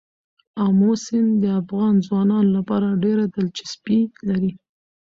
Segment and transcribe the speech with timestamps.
[0.65, 4.51] آمو سیند د افغان ځوانانو لپاره ډېره دلچسپي لري.